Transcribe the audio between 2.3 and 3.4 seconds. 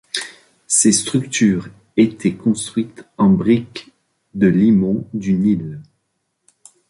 construites en